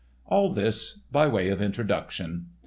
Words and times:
All 0.25 0.51
this 0.51 0.93
by 1.11 1.27
way 1.27 1.49
of 1.49 1.61
introduction. 1.61 2.47